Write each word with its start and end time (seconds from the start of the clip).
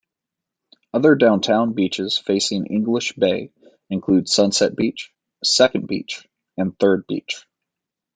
Other 0.95 1.13
downtown 1.13 1.73
beaches 1.73 2.17
facing 2.17 2.65
English 2.65 3.13
Bay 3.13 3.51
include 3.91 4.27
Sunset 4.27 4.75
Beach, 4.75 5.13
Second 5.43 5.87
Beach, 5.87 6.27
and 6.57 6.75
Third 6.79 7.05
Beach. 7.05 7.45